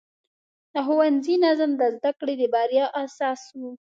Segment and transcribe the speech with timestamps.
[0.73, 3.59] د ښوونځي نظم د زده کړې د بریا اساس و.